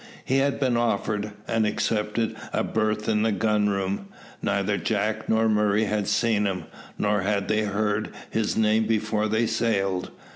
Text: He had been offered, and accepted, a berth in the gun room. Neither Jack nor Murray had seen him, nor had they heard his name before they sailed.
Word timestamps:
He 0.25 0.37
had 0.39 0.59
been 0.59 0.77
offered, 0.77 1.31
and 1.47 1.63
accepted, 1.67 2.35
a 2.51 2.63
berth 2.63 3.07
in 3.07 3.21
the 3.21 3.31
gun 3.31 3.69
room. 3.69 4.07
Neither 4.41 4.75
Jack 4.77 5.29
nor 5.29 5.47
Murray 5.47 5.83
had 5.85 6.07
seen 6.07 6.47
him, 6.47 6.63
nor 6.97 7.21
had 7.21 7.47
they 7.47 7.65
heard 7.65 8.09
his 8.31 8.57
name 8.57 8.87
before 8.87 9.27
they 9.27 9.45
sailed. 9.45 10.09